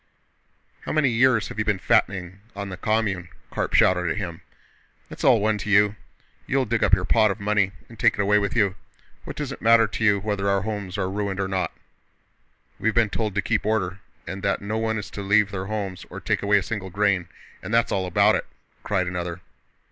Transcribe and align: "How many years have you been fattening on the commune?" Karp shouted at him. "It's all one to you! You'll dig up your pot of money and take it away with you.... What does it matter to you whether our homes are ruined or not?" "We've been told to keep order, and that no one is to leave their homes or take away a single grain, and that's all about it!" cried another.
"How 0.79 0.91
many 0.91 1.09
years 1.09 1.49
have 1.49 1.59
you 1.59 1.63
been 1.65 1.77
fattening 1.77 2.39
on 2.55 2.69
the 2.69 2.75
commune?" 2.75 3.29
Karp 3.51 3.75
shouted 3.75 4.09
at 4.09 4.17
him. 4.17 4.41
"It's 5.11 5.23
all 5.23 5.39
one 5.39 5.59
to 5.59 5.69
you! 5.69 5.95
You'll 6.47 6.65
dig 6.65 6.83
up 6.83 6.95
your 6.95 7.05
pot 7.05 7.29
of 7.29 7.39
money 7.39 7.71
and 7.87 7.99
take 7.99 8.15
it 8.15 8.19
away 8.19 8.39
with 8.39 8.55
you.... 8.55 8.73
What 9.25 9.35
does 9.35 9.51
it 9.51 9.61
matter 9.61 9.85
to 9.85 10.03
you 10.03 10.19
whether 10.19 10.49
our 10.49 10.61
homes 10.63 10.97
are 10.97 11.07
ruined 11.07 11.39
or 11.39 11.47
not?" 11.47 11.71
"We've 12.79 12.95
been 12.95 13.11
told 13.11 13.35
to 13.35 13.43
keep 13.43 13.63
order, 13.63 13.99
and 14.25 14.41
that 14.41 14.59
no 14.59 14.79
one 14.79 14.97
is 14.97 15.11
to 15.11 15.21
leave 15.21 15.51
their 15.51 15.67
homes 15.67 16.03
or 16.09 16.19
take 16.19 16.41
away 16.41 16.57
a 16.57 16.63
single 16.63 16.89
grain, 16.89 17.29
and 17.61 17.71
that's 17.71 17.91
all 17.91 18.07
about 18.07 18.33
it!" 18.33 18.47
cried 18.81 19.05
another. 19.05 19.41